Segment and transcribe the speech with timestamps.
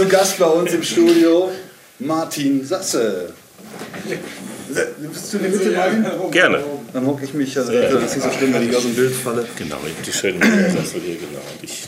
[0.00, 1.50] zu Gast bei uns im Studio
[1.98, 3.34] Martin Sasse.
[4.66, 6.30] Bist du in der Mitte, Martin?
[6.30, 6.64] Gerne.
[6.94, 9.12] Dann hocke ich mich, also das ist nicht so schlimm, wenn ich aus dem Bild
[9.12, 9.46] falle.
[9.58, 11.42] Genau, die schönen Sasse hier, genau.
[11.52, 11.82] Und ich,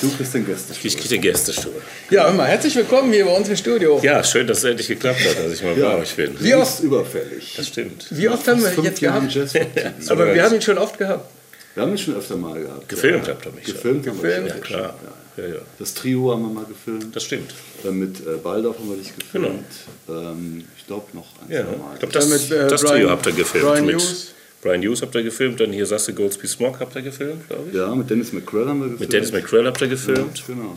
[0.00, 0.86] Du bist den Gästestuhl.
[0.86, 1.74] ich kriege den Gästestuhl.
[2.08, 4.00] Ja, immer herzlich willkommen hier bei uns im Studio.
[4.02, 6.34] Ja, schön, dass es endlich geklappt hat, dass ich mal bei euch bin.
[6.40, 7.52] Wie oft, überfällig.
[7.58, 8.06] Das stimmt.
[8.08, 9.52] wie oft haben wir jetzt Jahren gehabt?
[9.52, 11.28] Jazz Aber wir haben ihn schon oft gehabt.
[11.74, 12.88] Wir haben ihn schon öfter mal gehabt.
[12.88, 13.64] Gefilmt habt ihr mich.
[13.64, 14.50] Gefilmt, haben wir Gefilmt.
[14.50, 14.60] schon.
[14.62, 14.98] Klar.
[15.38, 15.54] Ja, ja.
[15.78, 17.16] Das Trio haben wir mal gefilmt.
[17.16, 17.50] Das stimmt.
[17.82, 19.64] Dann mit äh, Baldorf haben wir dich gefilmt.
[20.08, 21.92] Ähm, ich glaube noch ein, Ja, zwei Mal.
[21.94, 23.66] ich glaube, das, mit, äh, das Brian- Trio habt ihr gefilmt.
[23.66, 24.34] Brian mit Hughes.
[24.60, 27.74] Brian Hughes habt ihr gefilmt, dann hier Sasse Goldsby Smog habt ihr gefilmt, glaube ich.
[27.74, 29.00] ja, mit Dennis McCrell haben wir gefilmt.
[29.00, 30.44] Mit Dennis McCrell habt ihr gefilmt.
[30.46, 30.76] Genau.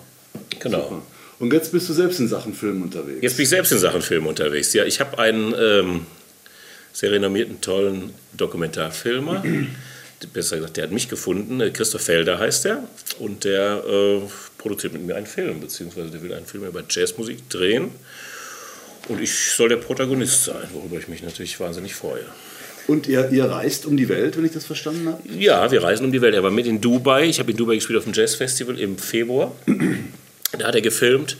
[0.59, 1.01] Genau.
[1.37, 3.19] Und jetzt bist du selbst in Sachen Film unterwegs.
[3.21, 4.71] Jetzt bin ich selbst in Sachen Film unterwegs.
[4.73, 6.05] Ja, ich habe einen ähm,
[6.93, 9.43] sehr renommierten, tollen Dokumentarfilmer.
[10.33, 11.61] Besser gesagt, der hat mich gefunden.
[11.73, 12.83] Christoph Felder heißt er.
[13.19, 14.21] Und der äh,
[14.57, 17.91] produziert mit mir einen Film, beziehungsweise der will einen Film über Jazzmusik drehen.
[19.07, 22.23] Und ich soll der Protagonist sein, worüber ich mich natürlich wahnsinnig freue.
[22.87, 25.21] Und ihr, ihr reist um die Welt, wenn ich das verstanden habe?
[25.27, 26.35] Ja, wir reisen um die Welt.
[26.35, 27.25] Er war mit in Dubai.
[27.25, 29.55] Ich habe in Dubai gespielt auf dem Jazzfestival im Februar.
[30.57, 31.37] Da hat er gefilmt.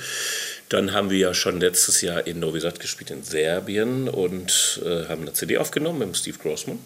[0.69, 5.06] Dann haben wir ja schon letztes Jahr in Novi Sad gespielt in Serbien und äh,
[5.08, 6.80] haben eine CD aufgenommen mit Steve Grossman.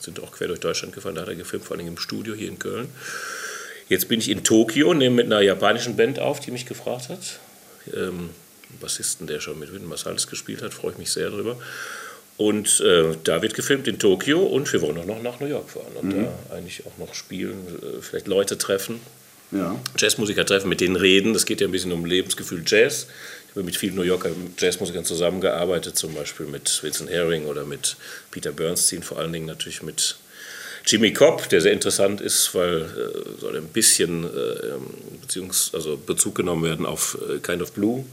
[0.00, 1.14] Sind auch quer durch Deutschland gefahren.
[1.14, 2.88] Da hat er gefilmt, vor allem im Studio hier in Köln.
[3.88, 7.38] Jetzt bin ich in Tokio, nehme mit einer japanischen Band auf, die mich gefragt hat.
[7.94, 8.30] Ähm,
[8.80, 11.56] Bassisten, der schon mit Win Marsalis gespielt hat, freue ich mich sehr drüber.
[12.36, 15.70] Und äh, da wird gefilmt in Tokio und wir wollen auch noch nach New York
[15.70, 19.00] fahren und da eigentlich auch noch spielen, äh, vielleicht Leute treffen,
[19.52, 19.80] Ja.
[19.96, 21.32] Jazzmusiker treffen, mit denen reden.
[21.32, 23.06] Das geht ja ein bisschen um Lebensgefühl Jazz.
[23.62, 27.96] Mit vielen New Yorker Jazzmusikern zusammengearbeitet, zum Beispiel mit Vincent Herring oder mit
[28.30, 30.16] Peter Bernstein, vor allen Dingen natürlich mit
[30.84, 34.86] Jimmy Cobb, der sehr interessant ist, weil äh, soll ein bisschen äh, ähm,
[35.26, 38.04] Beziehungs-, also Bezug genommen werden auf äh, Kind of Blue.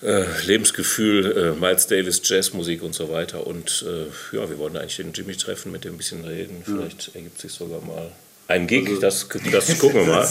[0.00, 3.46] Äh, Lebensgefühl, äh, Miles Davis, Jazzmusik und so weiter.
[3.46, 6.62] Und äh, ja, wir wollen eigentlich den Jimmy treffen, mit dem ein bisschen reden.
[6.64, 8.12] Vielleicht ergibt sich sogar mal
[8.50, 10.26] ein Gig, das, das gucken wir mal.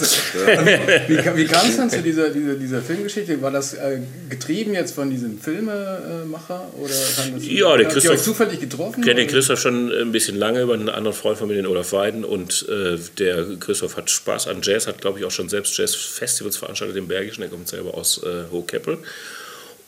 [1.07, 3.39] Wie, ka- wie kam es dann zu dieser, dieser, dieser Filmgeschichte?
[3.43, 6.67] War das äh, getrieben jetzt von diesem Filmemacher?
[6.79, 9.01] Oder das, Ja, der habt Christoph- euch zufällig getroffen?
[9.01, 9.27] Ich kenne den?
[9.29, 12.25] Christoph schon ein bisschen lange über einen anderen Freund von mir, den Olaf Weiden.
[12.25, 16.57] Und äh, der Christoph hat Spaß an Jazz, hat, glaube ich, auch schon selbst Jazzfestivals
[16.57, 17.41] veranstaltet im Bergischen.
[17.41, 18.97] Der kommt selber aus äh, Hochkeppel.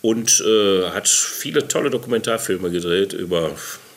[0.03, 3.51] Und äh, hat viele tolle Dokumentarfilme gedreht über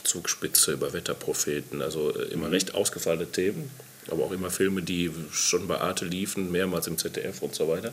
[0.05, 1.83] Zugspitze, über Wetterpropheten.
[1.83, 3.71] Also äh, immer recht ausgefallene Themen.
[4.11, 7.93] Aber auch immer Filme, die schon bei Arte liefen, mehrmals im ZDF und so weiter.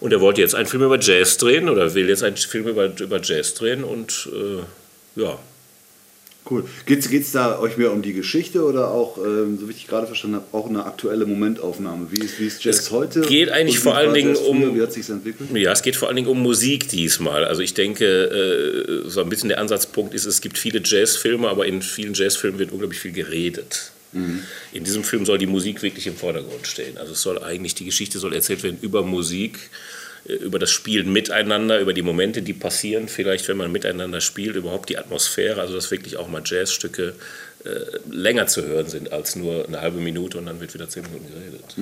[0.00, 2.90] Und er wollte jetzt einen Film über Jazz drehen oder will jetzt einen Film über,
[2.98, 3.84] über Jazz drehen.
[3.84, 5.38] Und äh, ja,
[6.50, 6.64] Cool.
[6.84, 10.06] Geht es da euch mehr um die Geschichte oder auch, ähm, so wie ich gerade
[10.06, 12.08] verstanden habe, auch eine aktuelle Momentaufnahme?
[12.10, 13.22] Wie ist, wie ist Jazz Es heute?
[13.22, 15.48] geht eigentlich vor allen Dingen um- Wie hat sich entwickelt?
[15.54, 17.46] Ja, es geht vor allen Dingen um Musik diesmal.
[17.46, 21.64] Also ich denke, äh, so ein bisschen der Ansatzpunkt ist, es gibt viele Jazzfilme, aber
[21.64, 23.92] in vielen Jazzfilmen wird unglaublich viel geredet.
[24.72, 26.96] In diesem Film soll die Musik wirklich im Vordergrund stehen.
[26.98, 29.58] Also es soll eigentlich, die Geschichte soll erzählt werden über Musik,
[30.28, 34.56] äh, über das Spielen miteinander, über die Momente, die passieren, vielleicht wenn man miteinander spielt,
[34.56, 37.14] überhaupt die Atmosphäre, also dass wirklich auch mal Jazzstücke
[37.64, 37.70] äh,
[38.10, 41.26] länger zu hören sind als nur eine halbe Minute und dann wird wieder zehn Minuten
[41.32, 41.74] geredet.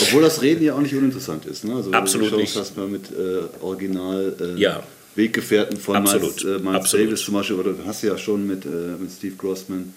[0.00, 1.64] Obwohl das Reden ja auch nicht uninteressant ist.
[1.64, 1.74] Ne?
[1.74, 2.56] Also Absolut du nicht.
[2.56, 4.82] hast mal mit äh, Original äh, Ja.
[5.14, 6.44] Weggefährten von Absolut.
[6.44, 7.06] Miles, äh, Miles Absolut.
[7.06, 8.68] Davis zum Beispiel, oder du hast ja schon mit, äh,
[8.98, 9.92] mit Steve Grossman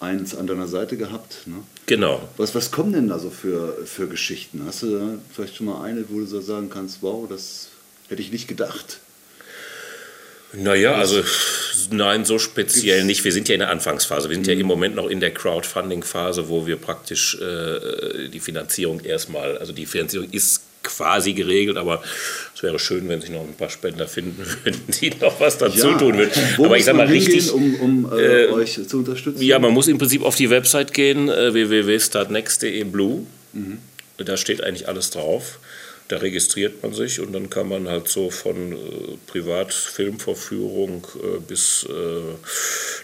[0.00, 1.46] eins an deiner Seite gehabt.
[1.46, 1.56] Ne?
[1.86, 2.28] Genau.
[2.36, 4.62] Was, was kommen denn da so für, für Geschichten?
[4.66, 7.68] Hast du da vielleicht schon mal eine, wo du so sagen kannst, wow, das
[8.08, 9.00] hätte ich nicht gedacht?
[10.54, 11.22] Naja, also
[11.90, 13.22] nein, so speziell nicht.
[13.22, 14.30] Wir sind ja in der Anfangsphase.
[14.30, 19.00] Wir sind ja im Moment noch in der Crowdfunding-Phase, wo wir praktisch äh, die Finanzierung
[19.00, 22.02] erstmal, also die Finanzierung ist quasi geregelt, aber
[22.54, 25.92] es wäre schön, wenn sich noch ein paar Spender finden würden, die noch was dazu
[25.94, 26.32] tun würden.
[26.58, 27.52] Aber ich sag mal richtig.
[27.52, 29.42] um, um äh, äh, euch zu unterstützen?
[29.42, 33.26] Ja, man muss im Prinzip auf die Website gehen, äh, www.startnext.de blue.
[34.18, 35.58] Da steht eigentlich alles drauf.
[36.08, 38.76] Da registriert man sich und dann kann man halt so von äh,
[39.26, 41.92] Privatfilmvorführung äh, bis, äh,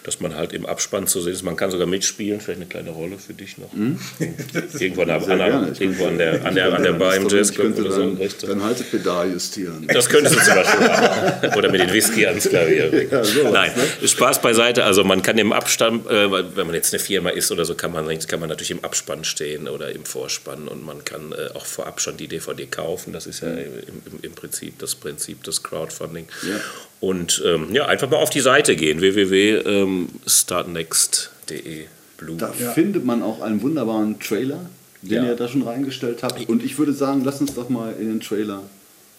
[0.03, 1.43] dass man halt im Abspann zu sehen ist.
[1.43, 3.69] Man kann sogar mitspielen, vielleicht eine kleine Rolle für dich noch.
[4.79, 5.71] Irgendwo, an, an.
[5.71, 8.01] Ich irgendwo an der, an der, an der Bar im Jazzclub oder so.
[8.01, 9.87] dann, dann Haltepedal justieren.
[9.87, 11.57] Das könntest du zum Beispiel machen.
[11.57, 12.91] Oder mit den Whisky ans Klavier.
[13.05, 13.71] Ja, sowas, Nein,
[14.01, 14.07] ne?
[14.07, 14.83] Spaß beiseite.
[14.83, 17.91] Also man kann im Abstand, äh, wenn man jetzt eine Firma ist oder so, kann
[17.91, 21.65] man, kann man natürlich im Abspann stehen oder im Vorspann und man kann äh, auch
[21.65, 22.94] vorab schon die DVD kaufen.
[23.13, 26.27] Das ist ja im, im, im Prinzip das Prinzip des Crowdfunding.
[26.47, 26.55] Ja.
[27.01, 31.85] Und ähm, ja, einfach mal auf die Seite gehen, www.startnext.de
[32.17, 32.37] Blue.
[32.37, 34.59] Da findet man auch einen wunderbaren Trailer,
[35.01, 35.25] den Ja.
[35.25, 36.47] ihr da schon reingestellt habt.
[36.47, 38.61] Und ich würde sagen, lass uns doch mal in den Trailer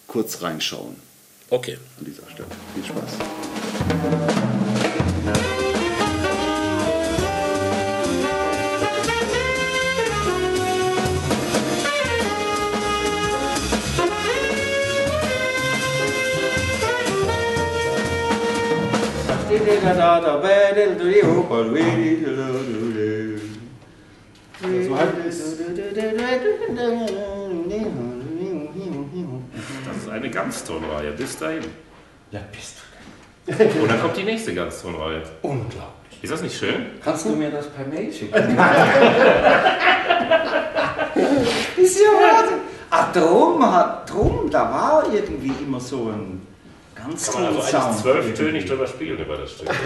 [0.07, 0.95] kurz reinschauen
[1.49, 1.77] Okay.
[1.99, 2.47] an dieser Stelle.
[2.73, 4.37] Viel Spaß.
[29.85, 31.65] Das ist eine Ganztonreihe, bis dahin.
[32.31, 32.77] Ja, bist
[33.45, 35.23] du Und dann kommt die nächste Ganztonreihe.
[35.41, 36.21] unglaublich.
[36.21, 36.85] Ist das nicht schön?
[37.03, 38.33] Kannst du mir das per Mail schicken?
[41.77, 42.57] ist ja Wahnsinn.
[42.89, 43.59] Ah, drum,
[44.05, 46.46] drum, da war irgendwie immer so ein
[47.07, 47.99] ganz Kann man also toller eigentlich Sound.
[47.99, 49.69] zwölftönig drüber spielen über das Stück.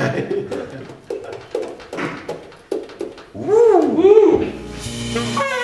[5.13, 5.60] Ja,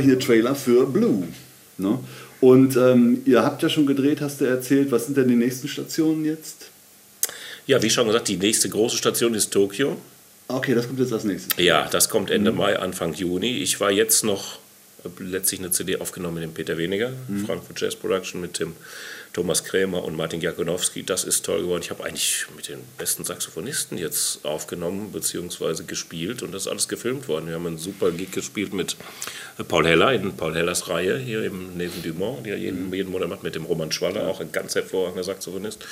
[0.00, 1.28] vielversprechende Trailer für Blue.
[1.78, 1.98] Ne?
[2.40, 4.90] Und ähm, ihr habt ja schon gedreht, hast du erzählt.
[4.90, 6.70] Was sind denn die nächsten Stationen jetzt?
[7.66, 9.96] Ja, wie schon gesagt, die nächste große Station ist Tokio.
[10.48, 11.62] Okay, das kommt jetzt als nächstes.
[11.62, 13.58] Ja, das kommt Ende Mai, Anfang Juni.
[13.58, 14.58] Ich war jetzt noch,
[15.18, 17.12] letztlich eine CD aufgenommen mit dem Peter Weniger,
[17.46, 18.74] Frankfurt Jazz Production, mit dem
[19.32, 21.04] Thomas Krämer und Martin Jakonowski.
[21.04, 21.82] Das ist toll geworden.
[21.84, 25.84] Ich habe eigentlich mit den besten Saxophonisten jetzt aufgenommen bzw.
[25.84, 27.46] gespielt und das ist alles gefilmt worden.
[27.46, 28.96] Wir haben einen super Gig gespielt mit
[29.68, 33.28] Paul Heller in Paul Hellers Reihe hier im Neben Dumont, die er jeden, jeden Monat
[33.28, 35.86] macht, mit dem Roman Schwaller, auch ein ganz hervorragender Saxophonist.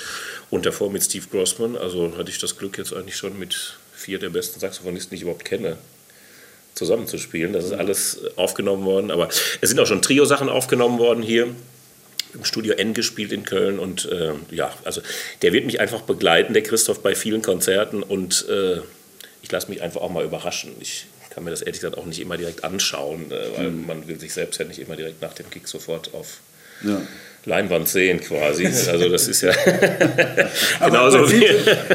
[0.49, 1.77] Und davor mit Steve Grossman.
[1.77, 5.21] Also hatte ich das Glück jetzt eigentlich schon mit vier der besten Saxophonisten, die ich
[5.21, 5.77] überhaupt kenne,
[6.79, 7.53] zusammenzuspielen.
[7.53, 9.11] Das ist alles aufgenommen worden.
[9.11, 9.29] Aber
[9.61, 11.49] es sind auch schon Trio-Sachen aufgenommen worden hier
[12.33, 15.01] im Studio N gespielt in Köln und äh, ja, also
[15.41, 18.81] der wird mich einfach begleiten, der Christoph, bei vielen Konzerten und äh,
[19.41, 20.75] ich lasse mich einfach auch mal überraschen.
[20.79, 24.19] Ich kann mir das ehrlich gesagt auch nicht immer direkt anschauen, äh, weil man will
[24.19, 26.39] sich selbst ja nicht immer direkt nach dem Gig sofort auf
[26.83, 27.01] Ja.
[27.45, 28.65] Leinwand sehen quasi.
[28.65, 29.51] Also das ist ja
[30.79, 31.45] Aber genauso wie...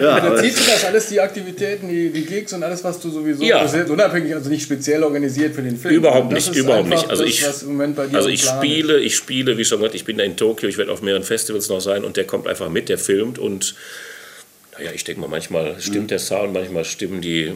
[0.00, 3.10] Ja, aber- siehst du das alles, die Aktivitäten, die, die Gigs und alles, was du
[3.10, 3.62] sowieso Ja.
[3.62, 5.94] präsent- unabhängig, also nicht speziell organisiert für den Film.
[5.94, 7.08] Überhaupt Das nicht, ist überhaupt nicht.
[7.10, 10.24] Also das, ich, dir also ich spiele, ich spiele, wie schon gesagt, ich bin da
[10.24, 12.98] in Tokio, ich werde auf mehreren Festivals noch sein und der kommt einfach mit, der
[12.98, 13.74] filmt und
[14.76, 17.52] naja, ich denke mal, manchmal stimmt der Sound, manchmal stimmen die,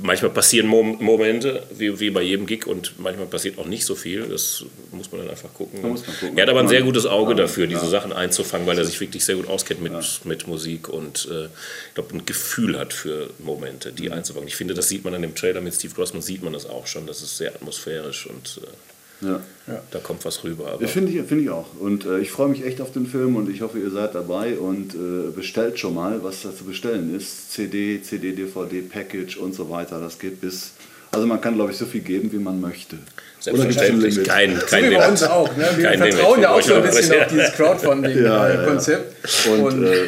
[0.00, 3.94] manchmal passieren Mom Momente, wie, wie bei jedem Gig und manchmal passiert auch nicht so
[3.94, 4.22] viel.
[4.28, 5.80] Das muss man dann einfach gucken.
[5.82, 6.36] Da gucken.
[6.36, 7.88] Er hat aber ein sehr gutes Auge Ja, dafür, diese ja.
[7.88, 9.92] Sachen einzufangen, weil er sich wirklich sehr gut auskennt mit,
[10.24, 13.96] mit Musik und äh, ich glaube, ein Gefühl hat für Momente, Mhm.
[13.96, 14.48] die einzufangen.
[14.48, 16.86] Ich finde, das sieht man an dem Trailer mit Steve Grossman, sieht man das auch
[16.86, 17.06] schon.
[17.06, 18.66] Das ist sehr atmosphärisch und äh,
[19.22, 19.40] Ja.
[19.90, 20.72] da kommt was rüber.
[20.72, 21.66] Aber Ja, Finde ich, finde ich auch.
[21.80, 24.58] Und äh, ich freue mich echt auf den Film und ich hoffe, ihr seid dabei
[24.58, 27.50] und äh, bestellt schon mal, was da zu bestellen ist.
[27.52, 30.00] CD, CD, DVD, Package und so weiter.
[30.00, 30.72] Das geht bis.
[31.12, 32.98] Also man kann, glaube ich, so viel geben, wie man möchte.
[33.40, 34.28] selbstverständlich Limit?
[34.28, 35.56] kein, So kein wie bei uns auch.
[35.56, 35.66] Ne?
[35.76, 39.48] Wir Kein vertrauen ja auch so ein Wir bisschen auf dieses Crowdfunding-Konzept.
[39.48, 40.04] Und, äh,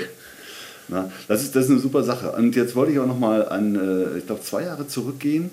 [0.89, 2.33] na, das, ist, das ist eine super Sache.
[2.33, 3.75] Und jetzt wollte ich auch noch mal an,
[4.15, 5.51] äh, ich glaube, zwei Jahre zurückgehen.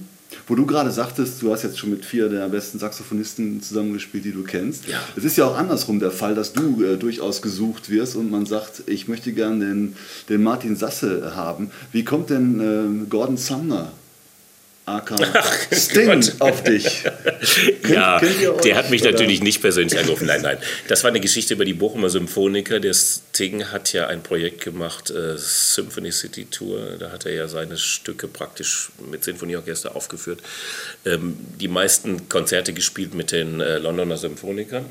[0.47, 4.31] Wo du gerade sagtest, du hast jetzt schon mit vier der besten Saxophonisten zusammengespielt, die
[4.31, 4.87] du kennst.
[4.87, 5.01] Ja.
[5.15, 8.45] Es ist ja auch andersrum der Fall, dass du äh, durchaus gesucht wirst und man
[8.45, 9.95] sagt, ich möchte gern den,
[10.29, 11.71] den Martin Sasse haben.
[11.91, 13.91] Wie kommt denn äh, Gordon Sumner,
[14.85, 15.15] aka
[15.71, 17.03] Sting, auf dich?
[17.89, 19.11] ja, euch, der hat mich oder?
[19.11, 20.27] natürlich nicht persönlich angerufen.
[20.27, 20.57] Nein, nein.
[20.87, 22.79] Das war eine Geschichte über die Bochumer Symphoniker.
[22.79, 26.97] Der Sting hat ja ein Projekt gemacht, äh, Symphony City Tour.
[26.99, 30.39] Da hat er ja seine Stücke praktisch mit Sinfonieorchester aufgeführt.
[31.05, 34.85] Ähm, die meisten Konzerte gespielt mit den äh, Londoner Symphonikern.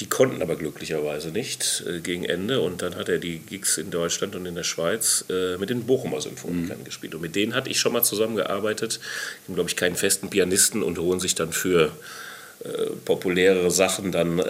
[0.00, 2.60] Die konnten aber glücklicherweise nicht äh, gegen Ende.
[2.60, 5.84] Und dann hat er die Gigs in Deutschland und in der Schweiz äh, mit den
[5.84, 7.14] Bochumer Symphonikern gespielt.
[7.14, 8.98] Und mit denen hatte ich schon mal zusammengearbeitet.
[8.98, 11.92] Die haben, glaube ich, keinen festen Pianisten und holen sich dann für
[12.64, 14.42] äh, populärere Sachen dann äh,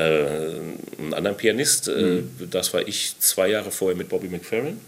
[0.98, 1.88] einen anderen Pianist.
[1.88, 4.80] Äh, das war ich zwei Jahre vorher mit Bobby McFerrin.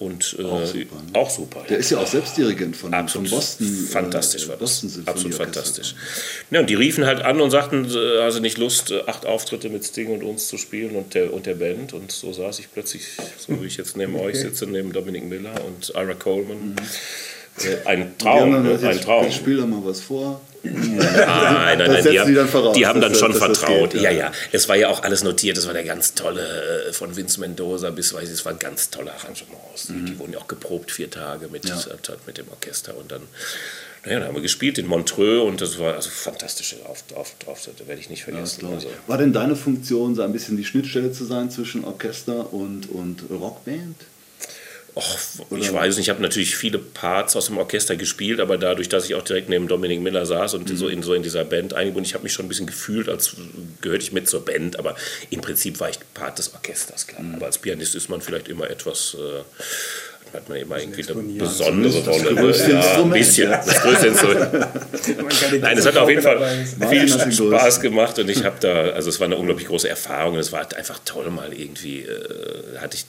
[0.00, 1.10] Und äh, Auch super, ne?
[1.12, 3.66] Auch super Der ist ja auch selbst Dirigent von, Absolut von Boston.
[3.90, 4.80] fantastisch äh, war das.
[4.80, 5.94] Boston Absolut fantastisch.
[6.50, 9.68] Ja, und die riefen halt an und sagten, äh, du nicht Lust, äh, acht Auftritte
[9.68, 11.92] mit Sting und uns zu spielen und der, und der Band.
[11.92, 13.02] Und so saß ich plötzlich,
[13.38, 16.76] so wie ich jetzt neben euch sitze, neben Dominic Miller und Ira Coleman.
[17.62, 18.70] Äh, Ein Traum, ne?
[18.72, 19.30] gesagt, ein Traum.
[19.30, 20.40] Spiel doch mal was vor.
[20.62, 22.12] Nein, nein, Das nein.
[22.12, 23.90] Die, haben- voraus, die haben dann dass- schon das vertraut.
[23.92, 24.18] geht, ja, ja.
[24.26, 24.32] ja.
[24.52, 25.56] Es war ja auch alles notiert.
[25.56, 28.90] Das war der ganz tolle, äh, von Vince Mendoza bis, weiß ich, es waren ganz
[28.90, 29.86] tolle Arrangements.
[29.88, 31.76] Die, die wurden ja auch geprobt, vier Tage mit, Ja.
[31.76, 32.96] äh, mit dem Orchester.
[32.96, 33.22] Und dann,
[34.04, 37.86] naja, dann haben wir gespielt in Montreux und das war also fantastische Auf, Auf, Auftritte,
[37.88, 38.78] werde ich nicht Ja, das vergessen.
[38.80, 38.86] ich.
[38.86, 42.88] also, War denn deine Funktion, so ein bisschen die Schnittstelle zu sein zwischen Orchester und,
[42.90, 43.96] und Rockband?
[44.94, 45.18] Och,
[45.56, 49.04] ich weiß nicht, ich habe natürlich viele Parts aus dem Orchester gespielt, aber dadurch, dass
[49.04, 52.06] ich auch direkt neben Dominic Miller saß und so, in, so in dieser Band eingebunden,
[52.06, 53.36] ich habe mich schon ein bisschen gefühlt, als
[53.80, 54.96] gehörte ich mit zur Band, aber
[55.30, 57.22] im Prinzip war ich Part des Orchesters, klar.
[57.34, 62.02] Aber als Pianist ist man vielleicht immer etwas, äh, hat man immer irgendwie eine besondere
[62.02, 62.34] Das Rolle.
[62.34, 64.52] größte ja, ein bisschen, das größte Instrument.
[65.60, 69.18] Nein, es hat auf jeden Fall viel Spaß gemacht und ich habe da, also es
[69.18, 70.36] war eine unglaublich große Erfahrung.
[70.36, 73.04] Es war einfach toll, mal irgendwie, äh, hatte ich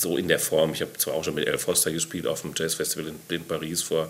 [0.00, 0.72] so in der Form.
[0.72, 3.82] Ich habe zwar auch schon mit El Foster gespielt auf dem Jazzfestival in, in Paris
[3.82, 4.08] vor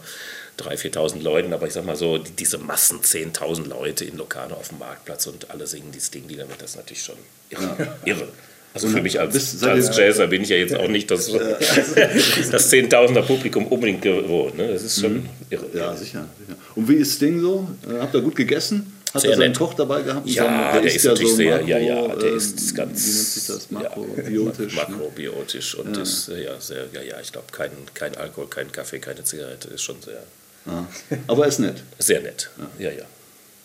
[0.58, 4.54] 3.000, 4.000 Leuten, aber ich sag mal so, die, diese Massen, 10.000 Leute in Locarno
[4.54, 7.16] auf dem Marktplatz und alle singen die Sting damit, das ist natürlich schon
[7.50, 7.96] irre.
[8.04, 8.28] irre.
[8.74, 11.30] Also für mich als, als Jazzer bin ich ja jetzt auch nicht das,
[12.50, 14.56] das Zehntausender Publikum unbedingt gewohnt.
[14.56, 14.66] Ne?
[14.66, 15.66] Das ist schon irre.
[15.72, 16.58] Ja, sicher, sicher.
[16.74, 17.68] Und wie ist Sting so?
[17.88, 18.92] Äh, Habt ihr gut gegessen?
[19.14, 19.58] Hat Sehr er seinen nett.
[19.58, 20.28] Koch dabei gehabt?
[20.28, 23.12] Ja, der, ist ja natürlich so sehr, makro, ja, ja, der ähm, ist ganz, Wie
[23.12, 23.68] nennt sich das?
[23.70, 24.74] ja, Makrobiotisch.
[24.74, 24.96] mak- ne?
[24.96, 28.98] makrobiotisch und ist äh, ja sehr, ja, ja, ich glaube, kein, kein Alkohol, kein Kaffee,
[28.98, 30.22] keine Zigarette, ist schon sehr,
[30.66, 30.86] Ja.
[31.28, 31.82] Aber er ist nett.
[31.98, 32.50] sehr nett.
[32.78, 33.04] Ja, ja.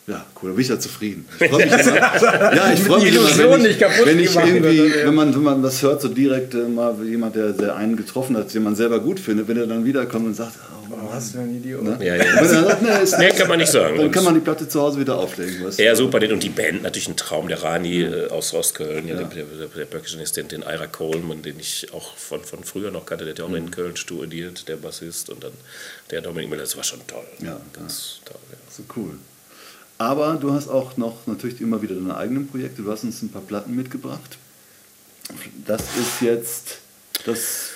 [0.08, 1.28] Ja, cool, da bin ich ja zufrieden.
[1.40, 1.96] Ich freue mich immer,
[2.56, 5.16] ja, ich freue mich immer, Illusion wenn ich, nicht kaputt wenn ich gemacht irgendwie, wenn
[5.16, 8.54] man, wenn man was hört, so direkt äh, mal jemand, der, der einen getroffen hat,
[8.54, 10.54] den man selber gut findet, wenn er dann wiederkommt und sagt,
[10.92, 11.84] oh, Oh, was für ein Idiot.
[11.84, 11.98] ne?
[12.06, 12.46] Ja, ja.
[12.46, 13.96] Sagt, nee, ist Nee, nett, kann man nicht sagen.
[13.98, 15.64] dann Und- kann man die Platte zu Hause wieder auflegen.
[15.66, 15.84] Weißt du?
[15.84, 16.18] Ja, super.
[16.32, 17.48] Und die Band natürlich ein Traum.
[17.48, 21.42] Der Rani äh, aus, aus Köln, ja, Der, der, der Percussionist, den, den Ira Coleman,
[21.42, 24.68] den ich auch von, von früher noch kannte, der hat ja auch in Köln studiert,
[24.68, 25.30] der Bassist.
[25.30, 25.54] Und dann
[26.12, 27.26] der Dominik Miller, das war schon toll.
[27.40, 28.36] Ja, ganz toll.
[28.52, 28.58] Ja.
[28.70, 29.12] So cool.
[29.98, 32.82] Aber du hast auch noch natürlich immer wieder deine eigenen Projekte.
[32.84, 34.38] Du hast uns ein paar Platten mitgebracht.
[35.66, 36.78] Das ist jetzt
[37.26, 37.70] das.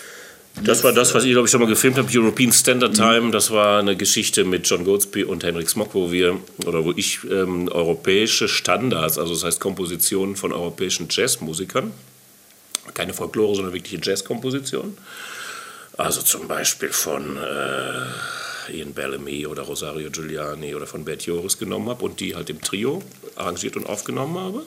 [0.61, 3.31] Das war das, was ich, glaube ich, schon mal gefilmt habe, European Standard Time.
[3.31, 7.19] Das war eine Geschichte mit John Goldsby und Henrik Smock, wo wir, oder wo ich
[7.29, 11.91] ähm, europäische Standards, also das heißt Kompositionen von europäischen Jazzmusikern,
[12.93, 14.95] keine Folklore, sondern wirkliche Jazzkompositionen,
[15.97, 18.05] also zum Beispiel von äh,
[18.69, 22.61] Ian Bellamy oder Rosario Giuliani oder von Bert Joris genommen habe und die halt im
[22.61, 23.01] Trio
[23.35, 24.65] arrangiert und aufgenommen habe.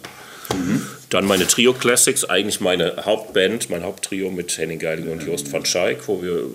[1.10, 5.64] Dann meine Trio Classics, eigentlich meine Hauptband, mein Haupttrio mit Henning Geiling und Jost van
[5.64, 6.50] Schaik, wo wir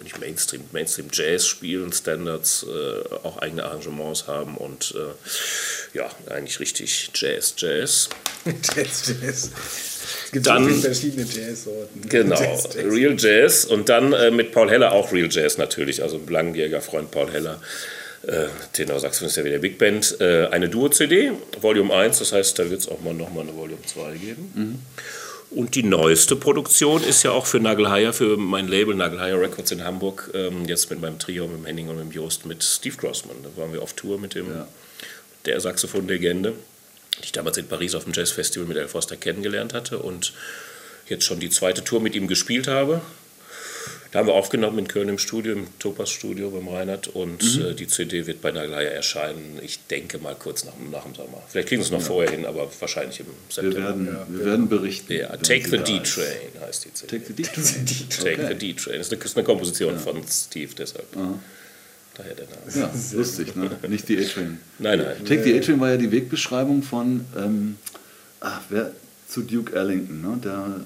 [0.00, 6.60] eigentlich Mainstream, Mainstream Jazz spielen, Standards, äh, auch eigene Arrangements haben und äh, ja, eigentlich
[6.60, 8.08] richtig Jazz, Jazz.
[8.74, 9.50] Jazz, Jazz.
[10.26, 12.00] Es gibt Dann- so viele verschiedene Jazzsorten.
[12.08, 12.84] Genau, Jazz, Jazz.
[12.84, 16.80] Real Jazz und dann äh, mit Paul Heller auch Real Jazz natürlich, also ein langjähriger
[16.80, 17.60] Freund Paul Heller,
[18.26, 22.80] äh, Tenorsaxophonist der wieder Big Band, äh, eine Duo-CD, Volume 1, das heißt, da wird
[22.80, 24.82] es auch mal nochmal eine Volume 2 geben.
[25.50, 29.84] Und die neueste Produktion ist ja auch für Nagelheier, für mein Label Nagelheier Records in
[29.84, 32.96] Hamburg, ähm, jetzt mit meinem Trio, mit dem Henning und mit dem Jost, mit Steve
[32.96, 33.36] Grossman.
[33.42, 34.46] Da waren wir auf Tour mit dem,
[35.44, 36.54] der Saxophon-Legende,
[37.18, 40.32] die ich damals in Paris auf dem Jazzfestival mit El Foster kennengelernt hatte und
[41.08, 43.00] jetzt schon die zweite Tour mit ihm gespielt habe.
[44.12, 47.86] Da haben wir aufgenommen in Köln im Studio, im Topaz-Studio beim Reinhard und äh, die
[47.86, 51.42] CD wird bei Nagelheier erscheinen, ich denke mal kurz nach, nach dem Sommer.
[51.48, 53.78] Vielleicht kriegen wir es noch vorher hin, aber wahrscheinlich im Wir September.
[53.78, 55.14] werden, wir werden berichten.
[55.14, 55.78] Ja, Take the.
[55.78, 57.18] D-Train heißt die CD.
[57.18, 58.36] Take the D-Train.
[58.36, 58.98] Take the D-Train.
[58.98, 61.06] Das ist eine, ist eine Komposition von Steve, deshalb.
[62.16, 62.60] Daher der Name.
[62.74, 63.70] Ja, lustig, ne?
[63.88, 64.58] Nicht die A-Train.
[64.78, 65.24] Nein, nein.
[65.24, 67.76] Take the A-Train war ja die Wegbeschreibung von, ähm,
[68.40, 68.92] ach, wer,
[69.28, 70.38] zu Duke Ellington, ne?
[70.44, 70.80] Der,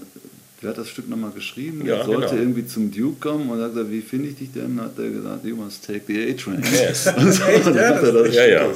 [0.67, 2.41] der hat das Stück nochmal geschrieben, Ja, er sollte genau.
[2.43, 4.81] irgendwie zum Duke kommen und hat gesagt, wie finde ich dich denn?
[4.81, 6.61] Hat er gesagt, you must take the A-Train.
[6.73, 7.07] Yes.
[7.17, 8.69] Und so, und dann hat er das Ja, ja.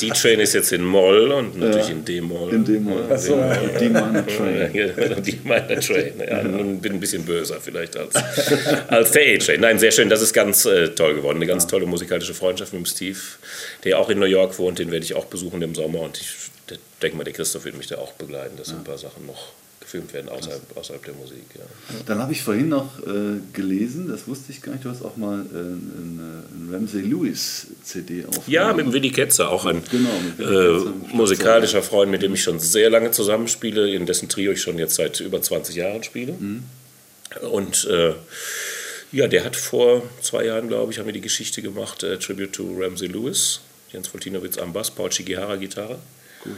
[0.00, 1.92] Die Train ist jetzt in Moll und natürlich Ja.
[1.94, 2.52] in D-Moll.
[2.54, 3.18] In dem Mal.
[3.18, 3.34] so.
[3.80, 4.70] Die Minor Train.
[4.72, 4.86] Ja,
[5.20, 6.12] die meine Train.
[6.24, 8.14] Ja, nun bin ein bisschen böser vielleicht als,
[8.86, 9.60] als der A-Train.
[9.60, 10.08] Nein, sehr schön.
[10.08, 11.38] Das ist ganz äh, toll geworden.
[11.38, 13.18] Eine ganz tolle musikalische Freundschaft mit dem Steve,
[13.82, 14.78] der auch in New York wohnt.
[14.78, 16.00] Den werde ich auch besuchen im Sommer.
[16.02, 19.26] Und ich denke mal, der Christoph wird mich da auch begleiten, dass ein paar Sachen
[19.26, 19.52] noch
[19.90, 21.42] gefilmt werden außerhalb, außerhalb der Musik.
[21.56, 21.64] Ja.
[22.06, 25.16] Dann habe ich vorhin noch äh, gelesen, das wusste ich gar nicht, du hast auch
[25.16, 28.44] mal äh, eine, eine Ramsey Lewis CD aufgenommen.
[28.46, 30.94] Ja, mit dem Willy Ketzer, auch ein Genau, Ketzer, äh, Schlagzeuger.
[31.12, 34.94] musikalischer Freund, mit dem ich schon sehr lange zusammenspiele, in dessen Trio ich schon jetzt
[34.94, 36.34] seit über 20 Jahren spiele.
[36.38, 36.62] Mhm.
[37.50, 38.14] Und äh,
[39.12, 42.52] ja, der hat vor zwei Jahren, glaube ich, haben wir die Geschichte gemacht, äh, Tribute
[42.52, 43.60] to Ramsey Lewis,
[43.92, 45.98] Jens Voltinowitz am Bass, Paul Chigihara Gitarre.
[46.44, 46.56] Cool.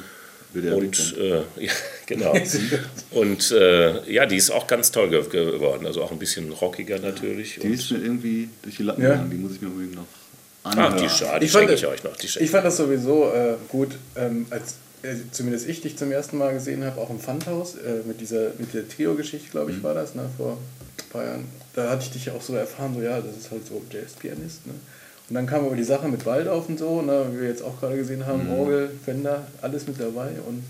[0.54, 1.72] Und äh, ja,
[2.06, 2.34] genau.
[3.10, 5.86] Und äh, ja, die ist auch ganz toll ge- geworden.
[5.86, 7.58] Also auch ein bisschen rockiger natürlich.
[7.60, 9.10] Die Und, ist mir irgendwie durch die Lappen Ja.
[9.10, 10.06] gegangen, die muss ich mir unbedingt noch
[10.64, 10.96] ach, anhören.
[10.98, 12.16] die, Scha- die Ich fand schenke ich euch noch.
[12.16, 16.38] Die Ich fand das sowieso äh, gut, ähm, als äh, zumindest ich dich zum ersten
[16.38, 19.94] Mal gesehen habe, auch im Pfandhaus, äh, mit dieser mit der Trio-Geschichte, glaube ich, war
[19.94, 20.52] das, ne, vor
[20.98, 21.44] ein paar Jahren.
[21.74, 24.66] Da hatte ich dich ja auch so erfahren, so ja, das ist halt so Jazz-Pianist.
[24.66, 24.74] Ne?
[25.28, 27.78] Und dann kam aber die Sache mit Waldorf und so, ne, wie wir jetzt auch
[27.80, 30.30] gerade gesehen haben, Orgel, Fender, alles mit dabei.
[30.46, 30.64] Und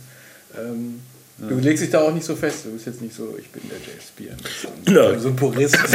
[0.56, 1.00] ähm,
[1.38, 2.66] du legst dich da auch nicht so fest.
[2.66, 4.30] Du bist jetzt nicht so, ich bin der
[4.70, 5.20] und Nein.
[5.20, 5.78] So ein Purist.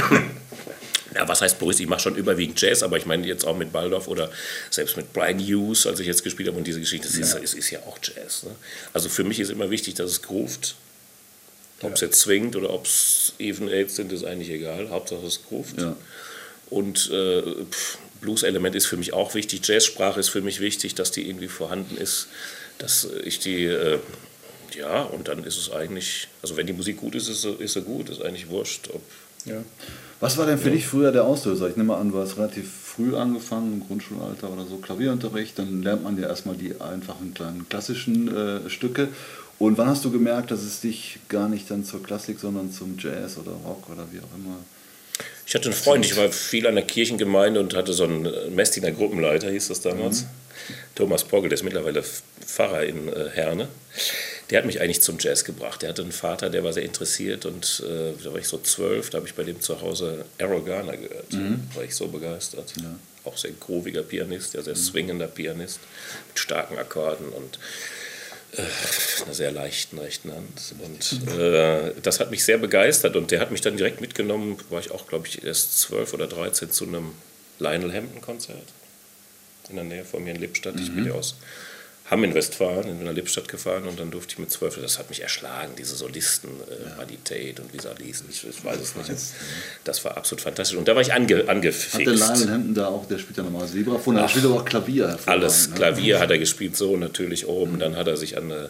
[1.18, 1.80] Ja, was heißt Boris?
[1.80, 4.30] Ich mache schon überwiegend Jazz, aber ich meine jetzt auch mit Waldorf oder
[4.70, 7.54] selbst mit Brian Hughes, als ich jetzt gespielt habe und diese Geschichte, das ist, es
[7.56, 8.44] ist ja auch Jazz.
[8.44, 8.52] Ne?
[8.94, 10.76] Also für mich ist immer wichtig, dass es groovt.
[11.82, 14.90] Ob es jetzt zwingt oder ob es Even Aids sind, ist eigentlich egal.
[14.90, 15.80] Hauptsache es groovt.
[15.80, 15.96] Ja.
[16.70, 19.68] Und äh, pff, Blues-Element ist für mich auch wichtig.
[19.68, 22.28] Jazzsprache ist für mich wichtig, dass die irgendwie vorhanden ist.
[22.78, 24.00] Dass ich die, äh,
[24.76, 27.74] ja, und dann ist es eigentlich, also wenn die Musik gut ist, ist sie, ist
[27.74, 28.10] sie gut.
[28.10, 29.02] Ist eigentlich wurscht, ob
[29.46, 29.64] ja.
[30.20, 31.70] Was war denn für dich früher der Auslöser?
[31.70, 35.58] Ich nehme an, du hast relativ früh angefangen, im Grundschulalter oder so, Klavierunterricht.
[35.60, 39.10] Dann lernt man ja erstmal die einfachen kleinen klassischen äh, Stücke.
[39.60, 42.98] Und wann hast du gemerkt, dass es dich gar nicht dann zur Klassik, sondern zum
[42.98, 44.58] Jazz oder Rock oder wie auch immer?
[45.48, 48.50] Ich hatte einen Freund, ich war viel an der Kirchengemeinde und hatte so einen äh,
[48.50, 50.26] Messdiener Gruppenleiter, hieß das damals.
[50.94, 53.70] Thomas Pogel, der ist mittlerweile Pfarrer in äh, Herne.
[54.50, 55.82] Der hat mich eigentlich zum Jazz gebracht.
[55.82, 59.10] Der hatte einen Vater, der war sehr interessiert und äh, da war ich so zwölf,
[59.10, 61.28] da habe ich bei dem zu Hause Errol Garner gehört.
[61.32, 62.74] Da war ich so begeistert.
[63.24, 65.80] Auch sehr grooviger Pianist, ja, sehr swingender Pianist
[66.28, 67.58] mit starken Akkorden und
[69.26, 70.74] einer sehr leichten rechten Hand.
[70.84, 74.80] Und äh, das hat mich sehr begeistert und der hat mich dann direkt mitgenommen, war
[74.80, 77.12] ich auch, glaube ich, erst 12 oder 13 zu einem
[77.60, 78.68] Lionel Hampton-Konzert
[79.70, 80.80] in der Nähe von mir in Lippstadt.
[80.80, 81.36] Ich bin ja aus
[82.10, 85.10] Hamm in Westfalen, in der Lippstadt gefahren und dann durfte ich mit 12, das hat
[85.10, 88.96] mich erschlagen, diese Solisten, äh, Tate und wie sie alle hießen, ich, ich weiß es
[88.96, 89.10] nicht.
[89.84, 92.06] Das war absolut fantastisch und da war ich ange, Hat der angefixt.
[92.06, 95.18] Lionel Hampton da auch, der spielt ja nochmal Vibraphon, er spielt aber auch Klavier.
[95.26, 95.76] Alles, ne?
[95.76, 97.80] Klavier hat er gespielt, so natürlich oben.
[97.80, 98.70] Dann hat er sich an, eine,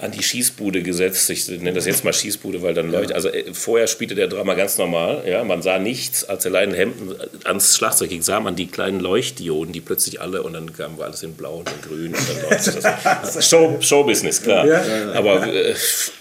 [0.00, 1.30] an die Schießbude gesetzt.
[1.30, 4.54] Ich nenne das jetzt mal Schießbude, weil dann Leute, also äh, vorher spielte der Drama
[4.54, 5.22] ganz normal.
[5.26, 6.24] Ja, man sah nichts.
[6.24, 10.42] Als der Lionel Hampton ans Schlagzeug ging, sah man die kleinen Leuchtdioden, die plötzlich alle
[10.42, 13.48] und dann kamen wir alles in Blau und in Grün und dann läuft das.
[13.48, 14.66] Show, Showbusiness, klar.
[15.14, 15.74] Aber, äh,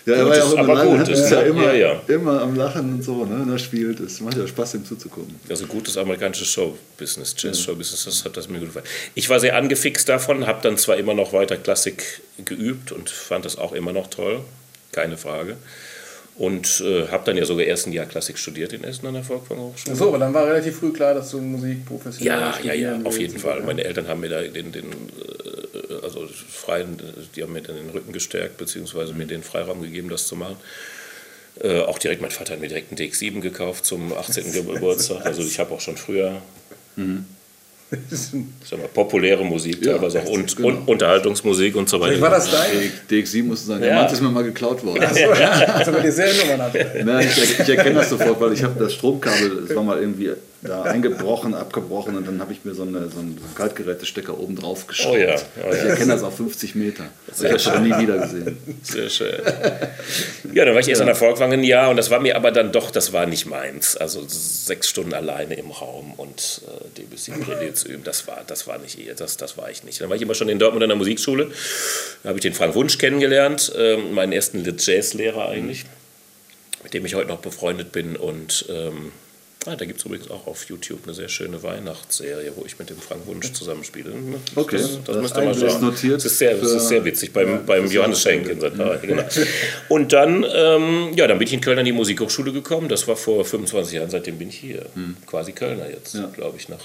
[0.06, 1.48] Ja, er war ja auch immer, aber Lionel gut Hampton ist, ja ne?
[1.48, 2.02] immer, ja, ja.
[2.08, 3.52] immer am Lachen und so, ne?
[3.52, 4.00] er spielt.
[4.02, 5.36] Es macht ja Spaß, ihm zuzugucken.
[5.50, 8.86] Also gutes amerikanisches Showbusiness, Jazz-Showbusiness, das hat das mir gut gefallen.
[9.16, 13.46] Ich war sehr angefixt davon, habe dann zwar immer noch weiter Klassik geübt und fand
[13.46, 14.42] das auch immer noch toll,
[14.92, 15.58] keine Frage.
[16.36, 19.24] Und äh, habe dann ja sogar erst ein Jahr Klassik studiert in Essen an der
[19.24, 19.94] Volkwang Hochschule.
[19.94, 23.20] Achso, aber dann war relativ früh klar, dass du Musik professionell Ja, ja, ja, auf
[23.20, 23.60] jeden Fall.
[23.60, 26.98] so, Meine Eltern haben mir da den, den äh, also freien,
[27.36, 30.58] die haben mir dann den Rücken gestärkt, beziehungsweise mir den Freiraum gegeben, das zu machen.
[31.62, 34.52] Äh, auch direkt, mein Vater hat mir direkt einen DX7 gekauft zum 18.
[34.54, 35.24] Geburtstag.
[35.24, 36.42] Also ich habe auch schon früher
[36.96, 37.04] ich
[38.64, 40.70] sag mal, populäre Musik, Ja, teilweise auch und, genau.
[40.70, 42.14] und Unterhaltungsmusik und so weiter.
[42.14, 42.92] Vielleicht war das dein?
[43.10, 43.82] DX7 musste sein.
[43.82, 43.88] Ja.
[43.88, 45.04] Der Mann ist mir mal geklaut worden.
[45.04, 46.74] Achso, ja, also bei dieselben Nummern hat.
[47.06, 50.32] Nein, ich, ich erkenne das sofort, weil ich habe das Stromkabel, es war mal irgendwie
[50.64, 54.88] da eingebrochen, abgebrochen und dann habe ich mir so, eine, so einen Kaltgerätestecker oben drauf
[54.88, 55.16] geschraubt.
[55.16, 55.90] Oh ja, oh Ich ja.
[55.90, 57.06] erkenne das auf 50 Meter.
[57.28, 58.58] Ich habe schon nie wieder gesehen.
[58.82, 59.42] Sehr schön.
[60.54, 62.52] Ja, dann war ich erst an der Volkwang ein Jahr und das war mir aber
[62.52, 63.98] dann doch, das war nicht meins.
[63.98, 68.68] Also sechs Stunden alleine im Raum und äh, Debussy Prelude zu üben, das war, das
[68.68, 70.00] war nicht ihr, das, das war ich nicht.
[70.02, 71.52] Dann war ich immer schon in Dortmund an der Musikschule,
[72.24, 75.86] da habe ich den Frank Wunsch kennengelernt, ähm, meinen ersten Jazzlehrer eigentlich,
[76.84, 79.12] mit dem ich heute noch befreundet bin und ähm,
[79.66, 82.90] Ah, da gibt es übrigens auch auf YouTube eine sehr schöne Weihnachtsserie, wo ich mit
[82.90, 84.12] dem Frank Wunsch zusammenspiele.
[84.56, 85.82] Okay, das, das, das müsst ihr mal ist schauen.
[85.86, 88.60] notiert das, ist sehr, das ist sehr witzig beim, Ja, beim das Johannes Schenk in
[88.60, 88.76] St.
[88.76, 88.98] Pauli.
[89.08, 89.24] Genau.
[89.88, 92.90] Und dann, ähm, ja, dann bin ich in Köln an die Musikhochschule gekommen.
[92.90, 94.86] Das war vor 25 Jahren, seitdem bin ich hier.
[95.28, 96.26] Quasi Kölner jetzt, Ja.
[96.28, 96.80] glaube ich, nach.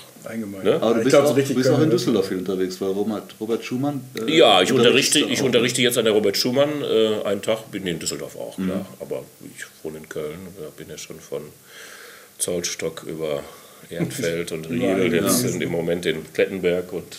[0.63, 0.77] Ne?
[0.81, 1.91] Aber du ich bist, glaub, auch, richtig bist auch in ne?
[1.91, 4.03] Düsseldorf viel unterwegs, weil Robert, Robert Schumann.
[4.25, 5.47] äh, Ja, ich unterrichte, du ich auch.
[5.47, 8.67] unterrichte jetzt an der Robert Schumann äh, einen Tag, bin in Düsseldorf auch, Mhm.
[8.67, 8.87] klar.
[9.01, 9.25] Aber
[9.57, 11.43] ich wohne in Köln, ja, bin ja schon von
[12.39, 13.43] Zollstock über
[13.91, 15.49] Ehrenfeld und Riedel jetzt ja.
[15.49, 17.17] sind im Moment in Klettenberg und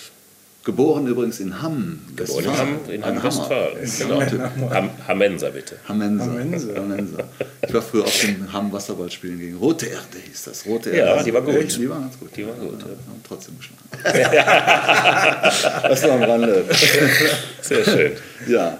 [0.66, 2.02] Geboren übrigens in Hamm.
[2.18, 2.58] geboren in.
[2.58, 3.24] Hamm, in Hamm.
[3.24, 3.92] Westfalen.
[3.98, 4.70] Genau.
[4.72, 5.78] Ham, Hammenser, bitte.
[5.88, 6.26] Hammenser.
[6.26, 6.76] Hammenser.
[6.76, 7.24] Hammenser.
[7.66, 10.66] Ich war früher auf dem Hamm Wasserball spielen gegen Rote Erde hieß das.
[10.66, 11.24] Rote Ja, Erde.
[11.24, 11.78] die war gut.
[11.78, 12.36] Die waren ganz gut.
[12.36, 12.94] Die waren gut, Ja, ja.
[13.08, 13.80] haben trotzdem geschlagen.
[15.90, 16.66] das war am Rande.
[17.62, 18.12] Sehr schön.
[18.48, 18.78] Ja.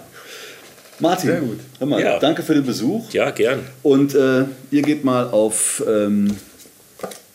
[1.00, 1.58] Martin, Sehr gut.
[1.78, 2.18] hör mal, Ja.
[2.18, 3.10] danke für den Besuch.
[3.12, 3.60] Ja, gern.
[3.82, 6.36] Und äh, ihr geht mal auf ähm,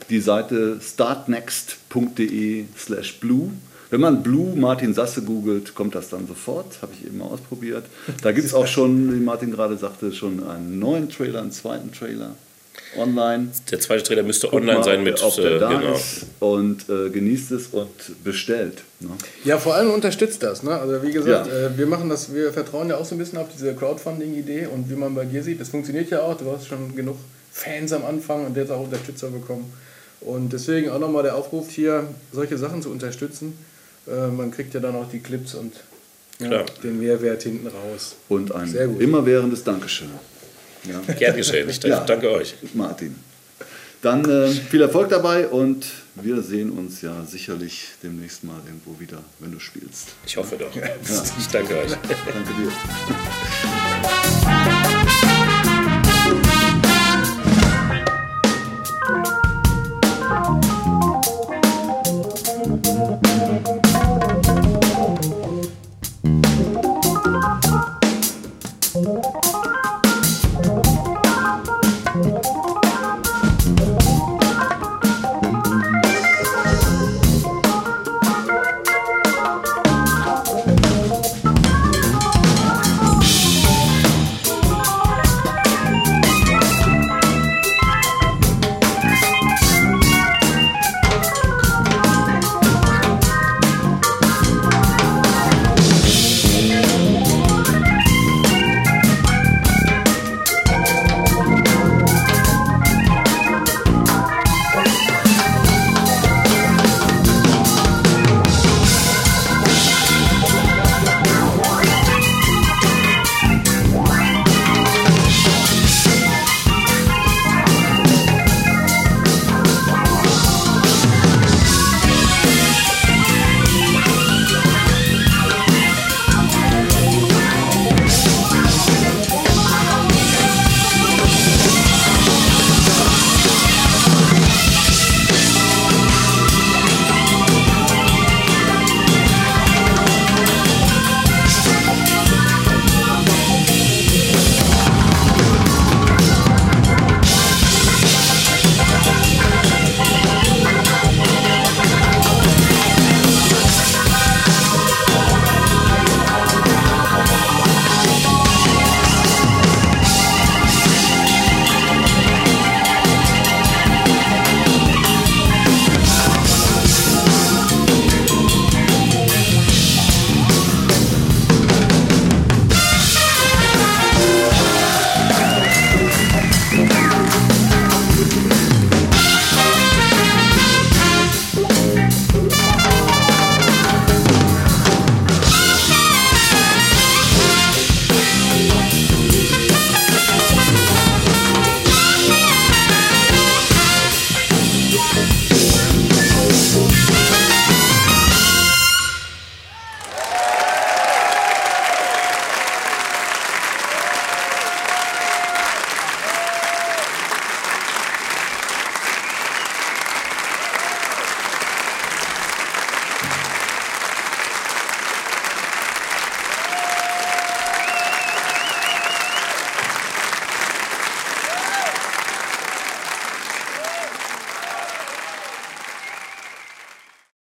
[0.10, 3.52] die Seite startnext.de slash blue.
[3.92, 6.82] Wenn man Blue Martin Sasse googelt, kommt das dann sofort.
[6.82, 7.86] Habe ich eben mal ausprobiert.
[8.24, 11.92] Da gibt es auch schon, wie Martin gerade sagte, schon einen neuen Trailer, einen zweiten
[11.92, 12.32] Trailer
[12.98, 13.50] online.
[13.72, 15.22] Der zweite Trailer müsste Guckt online mal, sein mit.
[15.22, 15.96] ob der äh, da genau.
[15.96, 18.84] ist und äh, genießt es und bestellt.
[19.00, 19.10] Ne?
[19.44, 20.64] Ja, vor allem unterstützt das.
[20.64, 20.72] Ne?
[20.72, 21.68] Also wie gesagt, Ja.
[21.68, 24.90] äh, wir machen das, wir vertrauen ja auch so ein bisschen auf diese Crowdfunding-Idee und
[24.90, 26.38] wie man bei dir sieht, das funktioniert ja auch.
[26.38, 27.18] Du hast schon genug
[27.52, 29.72] Fans am Anfang und jetzt auch Unterstützer bekommen.
[30.22, 33.58] Und deswegen auch nochmal der Aufruf hier, solche Sachen zu unterstützen.
[34.08, 35.74] Äh, man kriegt ja dann auch die Clips und
[36.40, 36.66] ja, Klar.
[36.84, 38.16] den Mehrwert hinten raus.
[38.28, 40.10] Und ein immerwährendes Dankeschön.
[40.90, 41.14] Ja.
[41.20, 41.70] Gern geschehen.
[41.70, 42.02] Ich Ja.
[42.04, 42.56] danke euch.
[42.74, 43.16] Martin.
[44.02, 49.18] Dann äh, viel Erfolg dabei und wir sehen uns ja sicherlich demnächst mal irgendwo wieder,
[49.40, 50.10] wenn du spielst.
[50.28, 50.70] Ich hoffe doch.
[51.40, 51.92] Ich danke euch.
[51.92, 52.72] Danke dir.